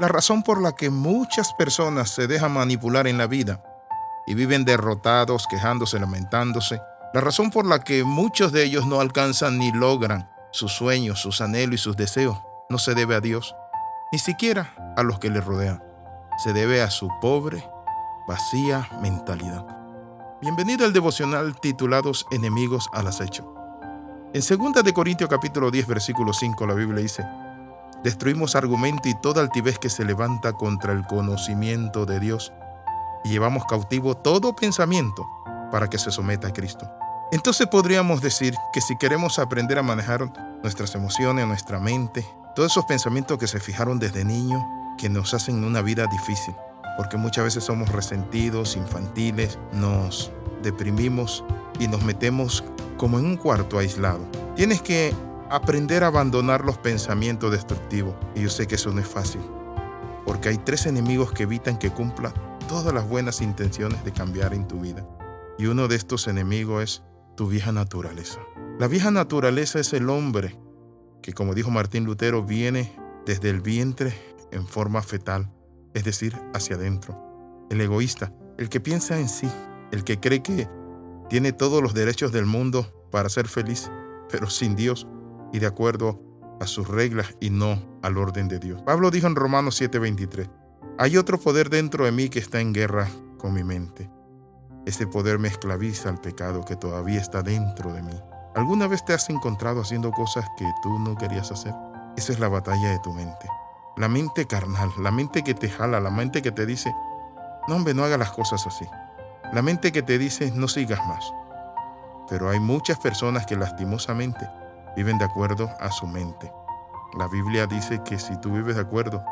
La 0.00 0.08
razón 0.08 0.42
por 0.42 0.62
la 0.62 0.72
que 0.72 0.88
muchas 0.88 1.52
personas 1.52 2.08
se 2.08 2.26
dejan 2.26 2.52
manipular 2.52 3.06
en 3.06 3.18
la 3.18 3.26
vida 3.26 3.62
y 4.26 4.32
viven 4.32 4.64
derrotados, 4.64 5.46
quejándose, 5.46 6.00
lamentándose, 6.00 6.80
la 7.12 7.20
razón 7.20 7.50
por 7.50 7.66
la 7.66 7.80
que 7.80 8.02
muchos 8.02 8.50
de 8.50 8.64
ellos 8.64 8.86
no 8.86 9.02
alcanzan 9.02 9.58
ni 9.58 9.70
logran 9.72 10.30
sus 10.52 10.72
sueños, 10.72 11.20
sus 11.20 11.42
anhelos 11.42 11.74
y 11.74 11.78
sus 11.78 11.98
deseos, 11.98 12.38
no 12.70 12.78
se 12.78 12.94
debe 12.94 13.14
a 13.14 13.20
Dios, 13.20 13.54
ni 14.10 14.18
siquiera 14.18 14.72
a 14.96 15.02
los 15.02 15.18
que 15.18 15.28
le 15.28 15.42
rodean. 15.42 15.84
Se 16.42 16.54
debe 16.54 16.80
a 16.80 16.88
su 16.88 17.10
pobre, 17.20 17.62
vacía 18.26 18.88
mentalidad. 19.02 19.66
Bienvenido 20.40 20.86
al 20.86 20.94
devocional 20.94 21.60
titulados 21.60 22.24
Enemigos 22.30 22.88
al 22.94 23.06
acecho. 23.06 23.54
En 24.32 24.40
2 24.40 24.82
de 24.82 24.94
Corintios 24.94 25.28
capítulo 25.28 25.70
10 25.70 25.86
versículo 25.88 26.32
5 26.32 26.66
la 26.66 26.72
Biblia 26.72 27.02
dice, 27.02 27.22
Destruimos 28.02 28.56
argumento 28.56 29.08
y 29.08 29.14
toda 29.20 29.42
altivez 29.42 29.78
que 29.78 29.90
se 29.90 30.04
levanta 30.04 30.54
contra 30.54 30.92
el 30.92 31.06
conocimiento 31.06 32.06
de 32.06 32.18
Dios 32.18 32.52
y 33.24 33.28
llevamos 33.28 33.66
cautivo 33.66 34.16
todo 34.16 34.56
pensamiento 34.56 35.28
para 35.70 35.88
que 35.88 35.98
se 35.98 36.10
someta 36.10 36.48
a 36.48 36.52
Cristo. 36.52 36.90
Entonces 37.32 37.66
podríamos 37.66 38.22
decir 38.22 38.54
que 38.72 38.80
si 38.80 38.96
queremos 38.96 39.38
aprender 39.38 39.78
a 39.78 39.82
manejar 39.82 40.32
nuestras 40.62 40.94
emociones, 40.94 41.46
nuestra 41.46 41.78
mente, 41.78 42.26
todos 42.56 42.72
esos 42.72 42.86
pensamientos 42.86 43.38
que 43.38 43.46
se 43.46 43.60
fijaron 43.60 43.98
desde 43.98 44.24
niño, 44.24 44.66
que 44.98 45.08
nos 45.08 45.34
hacen 45.34 45.62
una 45.62 45.82
vida 45.82 46.06
difícil, 46.06 46.54
porque 46.96 47.18
muchas 47.18 47.44
veces 47.44 47.64
somos 47.64 47.90
resentidos, 47.90 48.76
infantiles, 48.76 49.58
nos 49.72 50.32
deprimimos 50.62 51.44
y 51.78 51.86
nos 51.86 52.02
metemos 52.02 52.64
como 52.96 53.18
en 53.18 53.26
un 53.26 53.36
cuarto 53.36 53.78
aislado. 53.78 54.26
Tienes 54.56 54.82
que 54.82 55.14
aprender 55.50 56.04
a 56.04 56.06
abandonar 56.06 56.64
los 56.64 56.78
pensamientos 56.78 57.50
destructivos. 57.50 58.14
Y 58.34 58.42
yo 58.42 58.48
sé 58.48 58.66
que 58.66 58.76
eso 58.76 58.92
no 58.92 59.00
es 59.00 59.08
fácil, 59.08 59.40
porque 60.24 60.48
hay 60.48 60.58
tres 60.58 60.86
enemigos 60.86 61.32
que 61.32 61.42
evitan 61.42 61.76
que 61.76 61.90
cumpla 61.90 62.32
todas 62.68 62.94
las 62.94 63.08
buenas 63.08 63.40
intenciones 63.40 64.04
de 64.04 64.12
cambiar 64.12 64.54
en 64.54 64.66
tu 64.68 64.80
vida. 64.80 65.06
Y 65.58 65.66
uno 65.66 65.88
de 65.88 65.96
estos 65.96 66.28
enemigos 66.28 66.82
es 66.82 67.02
tu 67.36 67.48
vieja 67.48 67.72
naturaleza. 67.72 68.38
La 68.78 68.86
vieja 68.86 69.10
naturaleza 69.10 69.80
es 69.80 69.92
el 69.92 70.08
hombre 70.08 70.56
que, 71.20 71.32
como 71.32 71.54
dijo 71.54 71.70
Martín 71.70 72.04
Lutero, 72.04 72.44
viene 72.44 72.96
desde 73.26 73.50
el 73.50 73.60
vientre 73.60 74.14
en 74.52 74.66
forma 74.66 75.02
fetal, 75.02 75.50
es 75.94 76.04
decir, 76.04 76.34
hacia 76.54 76.76
adentro. 76.76 77.66
El 77.70 77.80
egoísta, 77.80 78.32
el 78.56 78.68
que 78.68 78.80
piensa 78.80 79.18
en 79.18 79.28
sí, 79.28 79.50
el 79.90 80.04
que 80.04 80.20
cree 80.20 80.42
que 80.42 80.68
tiene 81.28 81.52
todos 81.52 81.82
los 81.82 81.92
derechos 81.92 82.32
del 82.32 82.46
mundo 82.46 83.08
para 83.10 83.28
ser 83.28 83.48
feliz, 83.48 83.90
pero 84.30 84.48
sin 84.48 84.76
Dios 84.76 85.06
y 85.52 85.58
de 85.58 85.66
acuerdo 85.66 86.20
a 86.60 86.66
sus 86.66 86.88
reglas 86.88 87.34
y 87.40 87.50
no 87.50 87.78
al 88.02 88.18
orden 88.18 88.48
de 88.48 88.58
Dios. 88.58 88.82
Pablo 88.82 89.10
dijo 89.10 89.26
en 89.26 89.34
Romanos 89.34 89.80
7:23, 89.80 90.48
hay 90.98 91.16
otro 91.16 91.38
poder 91.38 91.70
dentro 91.70 92.04
de 92.04 92.12
mí 92.12 92.28
que 92.28 92.38
está 92.38 92.60
en 92.60 92.72
guerra 92.72 93.08
con 93.38 93.54
mi 93.54 93.64
mente. 93.64 94.10
Ese 94.86 95.06
poder 95.06 95.38
me 95.38 95.48
esclaviza 95.48 96.08
al 96.08 96.20
pecado 96.20 96.64
que 96.64 96.76
todavía 96.76 97.20
está 97.20 97.42
dentro 97.42 97.92
de 97.92 98.02
mí. 98.02 98.20
¿Alguna 98.54 98.86
vez 98.86 99.04
te 99.04 99.12
has 99.12 99.30
encontrado 99.30 99.80
haciendo 99.80 100.10
cosas 100.10 100.44
que 100.58 100.66
tú 100.82 100.98
no 100.98 101.16
querías 101.16 101.50
hacer? 101.52 101.74
Esa 102.16 102.32
es 102.32 102.40
la 102.40 102.48
batalla 102.48 102.90
de 102.90 102.98
tu 102.98 103.12
mente. 103.12 103.48
La 103.96 104.08
mente 104.08 104.46
carnal, 104.46 104.90
la 104.98 105.10
mente 105.10 105.42
que 105.42 105.54
te 105.54 105.68
jala, 105.68 106.00
la 106.00 106.10
mente 106.10 106.42
que 106.42 106.50
te 106.50 106.66
dice, 106.66 106.92
no 107.68 107.76
hombre, 107.76 107.94
no 107.94 108.04
haga 108.04 108.18
las 108.18 108.32
cosas 108.32 108.66
así. 108.66 108.86
La 109.52 109.62
mente 109.62 109.92
que 109.92 110.02
te 110.02 110.18
dice, 110.18 110.50
no 110.54 110.68
sigas 110.68 111.00
más. 111.06 111.32
Pero 112.28 112.50
hay 112.50 112.60
muchas 112.60 112.98
personas 112.98 113.46
que 113.46 113.56
lastimosamente 113.56 114.48
viven 114.96 115.18
de 115.18 115.24
acuerdo 115.24 115.68
a 115.80 115.90
su 115.90 116.06
mente. 116.06 116.52
La 117.18 117.28
Biblia 117.28 117.66
dice 117.66 118.02
que 118.04 118.18
si 118.18 118.36
tú 118.40 118.52
vives 118.52 118.76
de 118.76 118.82
acuerdo 118.82 119.22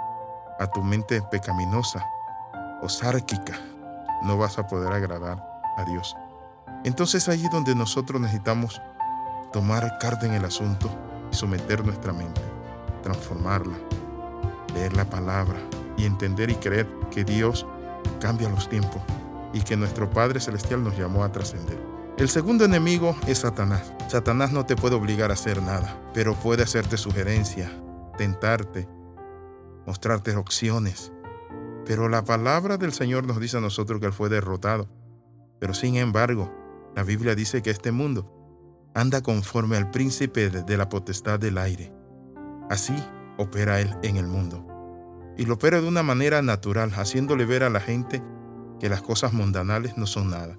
a 0.58 0.66
tu 0.66 0.82
mente 0.82 1.22
pecaminosa 1.30 2.04
o 2.82 2.88
sárquica, 2.88 3.54
no 4.22 4.36
vas 4.36 4.58
a 4.58 4.66
poder 4.66 4.92
agradar 4.92 5.44
a 5.76 5.84
Dios. 5.84 6.16
Entonces 6.84 7.28
allí 7.28 7.48
donde 7.50 7.74
nosotros 7.74 8.20
necesitamos 8.20 8.80
tomar 9.52 9.98
carta 9.98 10.26
en 10.26 10.34
el 10.34 10.44
asunto 10.44 10.90
y 11.30 11.34
someter 11.34 11.84
nuestra 11.84 12.12
mente, 12.12 12.40
transformarla, 13.02 13.76
leer 14.74 14.94
la 14.96 15.04
palabra 15.04 15.58
y 15.96 16.04
entender 16.04 16.50
y 16.50 16.54
creer 16.56 16.88
que 17.10 17.24
Dios 17.24 17.66
cambia 18.20 18.48
los 18.48 18.68
tiempos 18.68 19.02
y 19.52 19.60
que 19.60 19.76
nuestro 19.76 20.10
Padre 20.10 20.40
Celestial 20.40 20.82
nos 20.82 20.96
llamó 20.96 21.24
a 21.24 21.32
trascender. 21.32 21.97
El 22.18 22.28
segundo 22.28 22.64
enemigo 22.64 23.16
es 23.28 23.38
Satanás. 23.38 23.92
Satanás 24.08 24.50
no 24.50 24.66
te 24.66 24.74
puede 24.74 24.96
obligar 24.96 25.30
a 25.30 25.34
hacer 25.34 25.62
nada, 25.62 26.02
pero 26.12 26.34
puede 26.34 26.64
hacerte 26.64 26.96
sugerencia, 26.96 27.70
tentarte, 28.16 28.88
mostrarte 29.86 30.34
opciones. 30.34 31.12
Pero 31.86 32.08
la 32.08 32.24
palabra 32.24 32.76
del 32.76 32.92
Señor 32.92 33.24
nos 33.24 33.38
dice 33.38 33.58
a 33.58 33.60
nosotros 33.60 34.00
que 34.00 34.06
Él 34.06 34.12
fue 34.12 34.28
derrotado. 34.28 34.88
Pero 35.60 35.74
sin 35.74 35.94
embargo, 35.94 36.52
la 36.96 37.04
Biblia 37.04 37.36
dice 37.36 37.62
que 37.62 37.70
este 37.70 37.92
mundo 37.92 38.28
anda 38.96 39.22
conforme 39.22 39.76
al 39.76 39.92
príncipe 39.92 40.50
de 40.50 40.76
la 40.76 40.88
potestad 40.88 41.38
del 41.38 41.56
aire. 41.56 41.92
Así 42.68 42.96
opera 43.36 43.80
Él 43.80 43.96
en 44.02 44.16
el 44.16 44.26
mundo. 44.26 44.66
Y 45.36 45.46
lo 45.46 45.54
opera 45.54 45.80
de 45.80 45.86
una 45.86 46.02
manera 46.02 46.42
natural, 46.42 46.90
haciéndole 46.96 47.44
ver 47.44 47.62
a 47.62 47.70
la 47.70 47.78
gente 47.78 48.24
que 48.80 48.88
las 48.88 49.02
cosas 49.02 49.32
mundanales 49.32 49.96
no 49.96 50.06
son 50.06 50.30
nada, 50.30 50.58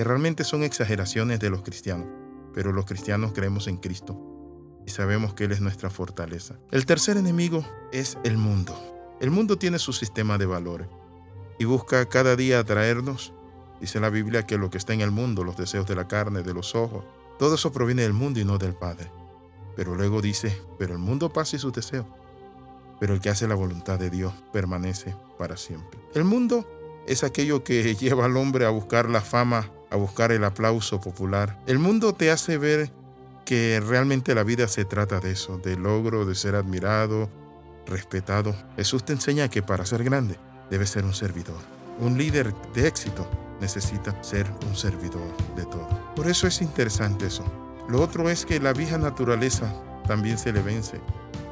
que 0.00 0.04
realmente 0.04 0.44
son 0.44 0.62
exageraciones 0.62 1.40
de 1.40 1.50
los 1.50 1.60
cristianos, 1.60 2.08
pero 2.54 2.72
los 2.72 2.86
cristianos 2.86 3.32
creemos 3.34 3.68
en 3.68 3.76
Cristo 3.76 4.18
y 4.86 4.92
sabemos 4.92 5.34
que 5.34 5.44
Él 5.44 5.52
es 5.52 5.60
nuestra 5.60 5.90
fortaleza. 5.90 6.58
El 6.70 6.86
tercer 6.86 7.18
enemigo 7.18 7.66
es 7.92 8.16
el 8.24 8.38
mundo. 8.38 8.74
El 9.20 9.30
mundo 9.30 9.58
tiene 9.58 9.78
su 9.78 9.92
sistema 9.92 10.38
de 10.38 10.46
valores 10.46 10.88
y 11.58 11.66
busca 11.66 12.08
cada 12.08 12.34
día 12.34 12.60
atraernos. 12.60 13.34
Dice 13.78 14.00
la 14.00 14.08
Biblia 14.08 14.46
que 14.46 14.56
lo 14.56 14.70
que 14.70 14.78
está 14.78 14.94
en 14.94 15.02
el 15.02 15.10
mundo, 15.10 15.44
los 15.44 15.58
deseos 15.58 15.86
de 15.86 15.96
la 15.96 16.08
carne, 16.08 16.42
de 16.42 16.54
los 16.54 16.74
ojos, 16.74 17.04
todo 17.38 17.56
eso 17.56 17.70
proviene 17.70 18.00
del 18.00 18.14
mundo 18.14 18.40
y 18.40 18.46
no 18.46 18.56
del 18.56 18.72
Padre. 18.72 19.12
Pero 19.76 19.94
luego 19.94 20.22
dice, 20.22 20.62
pero 20.78 20.94
el 20.94 20.98
mundo 20.98 21.30
pasa 21.30 21.56
y 21.56 21.58
sus 21.58 21.74
deseos, 21.74 22.06
pero 22.98 23.12
el 23.12 23.20
que 23.20 23.28
hace 23.28 23.46
la 23.46 23.54
voluntad 23.54 23.98
de 23.98 24.08
Dios 24.08 24.32
permanece 24.50 25.14
para 25.36 25.58
siempre. 25.58 26.00
El 26.14 26.24
mundo 26.24 26.66
es 27.06 27.22
aquello 27.22 27.62
que 27.64 27.94
lleva 28.00 28.24
al 28.24 28.38
hombre 28.38 28.64
a 28.64 28.70
buscar 28.70 29.10
la 29.10 29.20
fama, 29.20 29.70
a 29.90 29.96
buscar 29.96 30.32
el 30.32 30.44
aplauso 30.44 31.00
popular. 31.00 31.58
El 31.66 31.78
mundo 31.78 32.14
te 32.14 32.30
hace 32.30 32.58
ver 32.58 32.90
que 33.44 33.80
realmente 33.84 34.34
la 34.34 34.44
vida 34.44 34.68
se 34.68 34.84
trata 34.84 35.20
de 35.20 35.32
eso, 35.32 35.58
de 35.58 35.76
logro, 35.76 36.24
de 36.24 36.34
ser 36.34 36.54
admirado, 36.54 37.28
respetado. 37.86 38.54
Jesús 38.76 39.04
te 39.04 39.12
enseña 39.12 39.48
que 39.48 39.62
para 39.62 39.84
ser 39.84 40.04
grande 40.04 40.36
debes 40.70 40.90
ser 40.90 41.04
un 41.04 41.14
servidor. 41.14 41.58
Un 41.98 42.16
líder 42.16 42.54
de 42.72 42.86
éxito 42.86 43.28
necesita 43.60 44.22
ser 44.22 44.46
un 44.68 44.76
servidor 44.76 45.36
de 45.56 45.64
todo. 45.64 45.88
Por 46.14 46.28
eso 46.28 46.46
es 46.46 46.62
interesante 46.62 47.26
eso. 47.26 47.44
Lo 47.88 48.00
otro 48.00 48.30
es 48.30 48.46
que 48.46 48.60
la 48.60 48.72
vieja 48.72 48.98
naturaleza 48.98 49.74
también 50.06 50.38
se 50.38 50.52
le 50.52 50.62
vence 50.62 51.00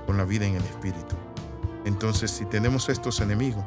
con 0.07 0.17
la 0.17 0.25
vida 0.25 0.47
en 0.47 0.55
el 0.55 0.65
Espíritu. 0.65 1.17
Entonces, 1.85 2.31
si 2.31 2.45
tenemos 2.45 2.89
estos 2.89 3.21
enemigos, 3.21 3.65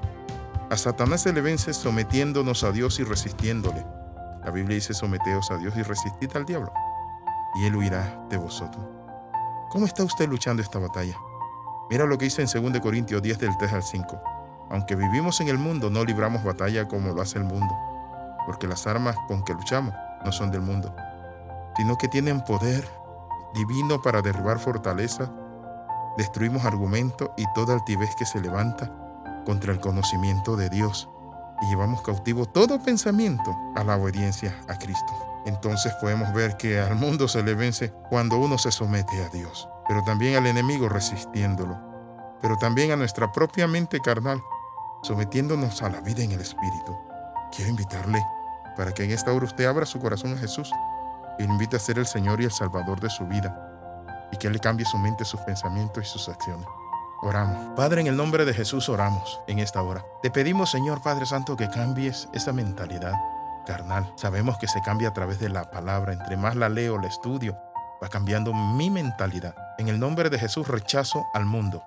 a 0.69 0.77
Satanás 0.77 1.23
se 1.23 1.33
le 1.33 1.41
vence 1.41 1.73
sometiéndonos 1.73 2.63
a 2.63 2.71
Dios 2.71 2.99
y 2.99 3.03
resistiéndole. 3.03 3.85
La 4.43 4.51
Biblia 4.51 4.75
dice 4.75 4.93
someteos 4.93 5.51
a 5.51 5.57
Dios 5.57 5.75
y 5.77 5.83
resistid 5.83 6.35
al 6.35 6.45
diablo 6.45 6.71
y 7.55 7.65
Él 7.65 7.75
huirá 7.75 8.25
de 8.29 8.37
vosotros. 8.37 8.83
¿Cómo 9.69 9.85
está 9.85 10.03
usted 10.03 10.27
luchando 10.27 10.61
esta 10.61 10.79
batalla? 10.79 11.17
Mira 11.89 12.05
lo 12.05 12.17
que 12.17 12.25
dice 12.25 12.41
en 12.41 12.71
2 12.71 12.81
Corintios 12.81 13.21
10 13.21 13.39
del 13.39 13.57
3 13.57 13.73
al 13.73 13.83
5. 13.83 14.21
Aunque 14.69 14.95
vivimos 14.95 15.41
en 15.41 15.49
el 15.49 15.57
mundo, 15.57 15.89
no 15.89 16.05
libramos 16.05 16.43
batalla 16.43 16.87
como 16.87 17.13
lo 17.13 17.21
hace 17.21 17.37
el 17.37 17.43
mundo, 17.43 17.75
porque 18.45 18.67
las 18.67 18.87
armas 18.87 19.15
con 19.27 19.43
que 19.43 19.53
luchamos 19.53 19.93
no 20.23 20.31
son 20.31 20.51
del 20.51 20.61
mundo, 20.61 20.95
sino 21.75 21.97
que 21.97 22.07
tienen 22.07 22.43
poder 22.43 22.87
divino 23.53 24.01
para 24.01 24.21
derribar 24.21 24.59
fortaleza, 24.59 25.29
destruimos 26.17 26.63
argumentos 26.63 27.29
y 27.35 27.45
toda 27.53 27.73
altivez 27.73 28.15
que 28.15 28.25
se 28.25 28.39
levanta 28.39 28.91
contra 29.45 29.73
el 29.73 29.81
conocimiento 29.81 30.55
de 30.55 30.69
Dios, 30.69 31.09
y 31.61 31.67
llevamos 31.67 32.01
cautivo 32.01 32.45
todo 32.45 32.81
pensamiento 32.81 33.55
a 33.75 33.83
la 33.83 33.97
obediencia 33.97 34.59
a 34.67 34.77
Cristo 34.77 35.31
entonces 35.45 35.93
podemos 35.95 36.33
ver 36.33 36.55
que 36.57 36.79
al 36.79 36.95
mundo 36.95 37.27
se 37.27 37.41
le 37.41 37.55
vence 37.55 37.91
cuando 38.09 38.37
uno 38.37 38.57
se 38.57 38.71
somete 38.71 39.23
a 39.23 39.29
Dios, 39.29 39.67
pero 39.87 40.03
también 40.03 40.35
al 40.35 40.45
enemigo 40.45 40.87
resistiéndolo, 40.87 41.79
pero 42.41 42.57
también 42.57 42.91
a 42.91 42.95
nuestra 42.95 43.31
propia 43.31 43.67
mente 43.67 43.99
carnal, 43.99 44.41
sometiéndonos 45.01 45.81
a 45.81 45.89
la 45.89 46.01
vida 46.01 46.23
en 46.23 46.31
el 46.31 46.41
Espíritu. 46.41 46.95
Quiero 47.51 47.71
invitarle 47.71 48.23
para 48.77 48.93
que 48.93 49.03
en 49.03 49.11
esta 49.11 49.33
hora 49.33 49.45
usted 49.45 49.65
abra 49.65 49.85
su 49.85 49.99
corazón 49.99 50.33
a 50.33 50.37
Jesús 50.37 50.71
y 51.39 51.43
invite 51.43 51.75
a 51.75 51.79
ser 51.79 51.97
el 51.97 52.05
Señor 52.05 52.39
y 52.39 52.45
el 52.45 52.51
Salvador 52.51 52.99
de 52.99 53.09
su 53.09 53.25
vida 53.25 53.67
y 54.31 54.37
que 54.37 54.47
Él 54.47 54.53
le 54.53 54.59
cambie 54.59 54.85
su 54.85 54.97
mente, 54.97 55.25
sus 55.25 55.41
pensamientos 55.41 56.05
y 56.05 56.07
sus 56.07 56.29
acciones. 56.29 56.67
Oramos. 57.21 57.75
Padre, 57.75 58.01
en 58.01 58.07
el 58.07 58.17
nombre 58.17 58.45
de 58.45 58.53
Jesús 58.53 58.89
oramos 58.89 59.41
en 59.47 59.59
esta 59.59 59.81
hora. 59.83 60.03
Te 60.23 60.31
pedimos, 60.31 60.71
Señor 60.71 61.01
Padre 61.03 61.25
Santo, 61.25 61.55
que 61.55 61.69
cambies 61.69 62.27
esa 62.33 62.51
mentalidad 62.51 63.13
carnal. 63.65 64.11
Sabemos 64.15 64.57
que 64.57 64.67
se 64.67 64.81
cambia 64.81 65.09
a 65.09 65.13
través 65.13 65.39
de 65.39 65.49
la 65.49 65.69
palabra. 65.69 66.13
Entre 66.13 66.35
más 66.35 66.55
la 66.55 66.69
leo, 66.69 66.97
la 66.97 67.07
estudio, 67.07 67.57
va 68.03 68.09
cambiando 68.09 68.53
mi 68.53 68.89
mentalidad. 68.89 69.55
En 69.77 69.87
el 69.87 69.99
nombre 69.99 70.29
de 70.29 70.39
Jesús 70.39 70.67
rechazo 70.67 71.27
al 71.33 71.45
mundo. 71.45 71.83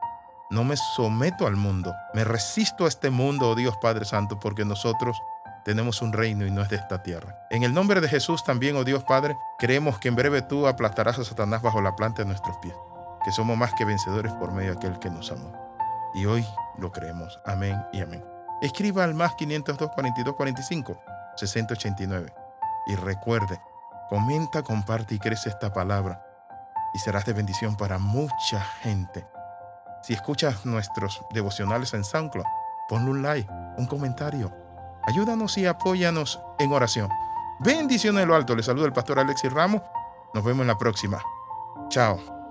no 0.51 0.63
me 0.63 0.77
someto 0.77 1.49
al 1.49 1.57
mundo, 1.57 1.93
me 2.13 2.23
resisto 2.23 2.85
a 2.85 2.89
este 2.89 3.11
mundo, 3.11 3.51
oh 3.51 3.55
Dios 3.57 3.77
Padre 3.79 4.05
Santo, 4.05 4.39
porque 4.39 4.65
nosotros 4.65 5.21
tenemos 5.65 6.01
un 6.03 6.13
reino 6.13 6.47
y 6.47 6.51
no 6.51 6.63
es 6.63 6.69
de 6.69 6.77
esta 6.77 7.03
tierra. 7.03 7.47
En 7.51 7.65
el 7.65 7.75
nombre 7.75 8.01
de 8.01 8.09
Jesús 8.09 8.45
también, 8.45 8.77
oh 8.77 8.85
Dios 8.85 9.03
Padre, 9.03 9.37
creemos 9.59 9.99
que 9.99 10.09
en 10.09 10.15
breve 10.15 10.43
tú 10.43 10.69
aplastarás 10.69 11.19
a 11.19 11.25
Satanás 11.25 11.63
bajo 11.63 11.81
la 11.81 11.97
planta 11.97 12.23
de 12.23 12.29
nuestros 12.29 12.57
pies, 12.59 12.75
que 13.25 13.33
somos 13.33 13.57
más 13.57 13.73
que 13.75 13.85
vencedores 13.85 14.33
por 14.35 14.53
medio 14.53 14.73
de 14.73 14.79
aquel 14.79 14.99
que 14.99 15.11
nos 15.11 15.31
amó. 15.33 15.53
Y 16.15 16.27
hoy 16.27 16.47
lo 16.79 16.93
creemos. 16.93 17.41
Amén 17.45 17.83
y 17.93 18.01
amén. 18.01 18.25
Escriba 18.61 19.05
al 19.05 19.15
más 19.15 19.35
502 19.35 19.91
42 19.91 20.35
45 20.37 20.99
6089 21.37 22.33
y 22.87 22.95
recuerde, 22.97 23.61
comenta, 24.09 24.63
comparte 24.63 25.15
y 25.15 25.19
crece 25.19 25.49
esta 25.49 25.73
palabra 25.73 26.25
y 26.95 26.99
serás 26.99 27.25
de 27.25 27.33
bendición 27.33 27.77
para 27.77 27.99
mucha 27.99 28.61
gente. 28.83 29.27
Si 30.03 30.13
escuchas 30.13 30.65
nuestros 30.67 31.23
devocionales 31.33 31.95
en 31.95 32.05
SoundCloud, 32.05 32.45
ponle 32.89 33.11
un 33.11 33.23
like, 33.23 33.51
un 33.79 33.87
comentario 33.87 34.53
Ayúdanos 35.07 35.59
y 35.59 35.67
apóyanos 35.67 36.41
en 36.59 36.73
oración. 36.73 37.11
Bendiciones 37.59 38.23
en 38.23 38.29
lo 38.29 38.35
alto. 38.35 38.57
Les 38.57 38.67
saluda 38.67 38.87
el 38.87 38.93
pastor 38.93 39.19
Alexis 39.19 39.53
Ramos. 39.53 39.83
Nos 40.33 40.45
vemos 40.45 40.63
en 40.63 40.69
la 40.69 40.79
próxima. 40.79 41.21
Chao. 41.89 42.44